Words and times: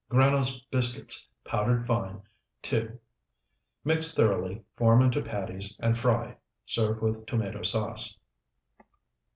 Granose 0.09 0.59
biscuits, 0.71 1.29
powdered 1.45 1.85
fine, 1.85 2.23
2. 2.63 2.99
Mix 3.85 4.15
thoroughly, 4.15 4.63
form 4.75 5.03
into 5.03 5.21
patties, 5.21 5.79
and 5.79 5.95
fry. 5.95 6.35
Serve 6.65 7.03
with 7.03 7.23
tomato 7.27 7.61
sauce. 7.61 8.17